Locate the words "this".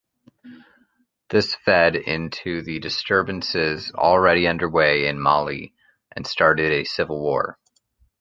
1.29-1.53